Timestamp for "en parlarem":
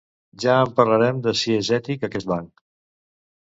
0.61-1.21